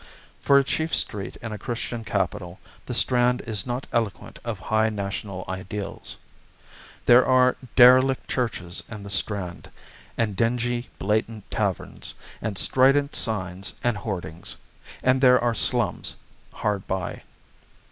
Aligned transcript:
For 0.41 0.57
a 0.57 0.63
chief 0.63 0.95
street 0.95 1.35
in 1.43 1.51
a 1.51 1.59
Christian 1.59 2.03
capital, 2.03 2.59
the 2.87 2.93
Strand 2.95 3.41
is 3.41 3.67
not 3.67 3.85
eloquent 3.93 4.39
of 4.43 4.57
high 4.57 4.89
national 4.89 5.45
ideals. 5.47 6.17
There 7.05 7.23
are 7.23 7.55
derelict 7.75 8.27
churches 8.27 8.83
in 8.89 9.03
the 9.03 9.11
Strand, 9.11 9.69
and 10.17 10.35
dingy 10.35 10.89
blatant 10.97 11.51
taverns, 11.51 12.15
and 12.41 12.57
strident 12.57 13.15
signs 13.15 13.73
and 13.83 13.95
hoardings; 13.95 14.55
and 15.03 15.21
there 15.21 15.39
are 15.39 15.53
slums 15.53 16.15
hard 16.51 16.87
by. 16.87 17.21